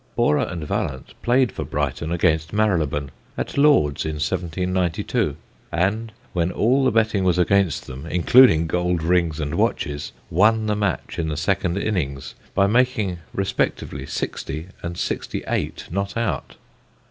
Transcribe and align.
Borrer 0.15 0.41
and 0.49 0.63
Vallance 0.63 1.13
played 1.21 1.51
for 1.51 1.63
Brighton 1.63 2.11
against 2.11 2.53
Marylebone, 2.53 3.11
at 3.37 3.55
Lord's, 3.55 4.03
in 4.03 4.15
1792, 4.15 5.35
and, 5.71 6.11
when 6.33 6.51
all 6.51 6.83
the 6.85 6.89
betting 6.89 7.23
was 7.23 7.37
against 7.37 7.85
them, 7.85 8.07
including 8.07 8.65
gold 8.65 9.03
rings 9.03 9.39
and 9.39 9.53
watches, 9.53 10.11
won 10.31 10.65
the 10.65 10.75
match 10.75 11.19
in 11.19 11.27
the 11.27 11.37
second 11.37 11.77
innings 11.77 12.33
by 12.55 12.65
making 12.65 13.19
respectively 13.31 14.07
60 14.07 14.69
and 14.81 14.97
68 14.97 15.85
not 15.91 16.17
out. 16.17 16.55